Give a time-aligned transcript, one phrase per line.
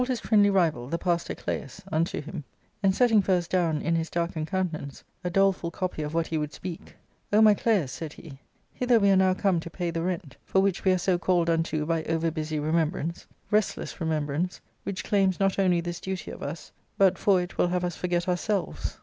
[0.09, 2.43] ii friendly rival the pastor Claius unto him;
[2.81, 6.39] and, *i;tttii\f first down in his darkened countenance a doleful :o| A "f wLat he
[6.39, 6.95] would speak,"
[7.31, 8.39] O my Claius," said he,
[8.73, 11.49] "hither rvc uie iiow come to pay the rent for which we are so called
[11.49, 15.81] jn'" fn over busy remembrance; remembrance, restless,..'^< n 1 I lice, which claims hot only
[15.81, 17.41] this duty of us, but for ,?v.
[17.43, 18.97] n vc us forget ourselves.